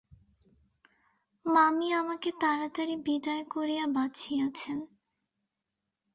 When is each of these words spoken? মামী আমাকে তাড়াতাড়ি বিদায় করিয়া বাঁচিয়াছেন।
মামী 1.45 1.87
আমাকে 1.93 2.29
তাড়াতাড়ি 2.41 2.95
বিদায় 3.05 3.43
করিয়া 3.53 3.85
বাঁচিয়াছেন। 3.95 4.79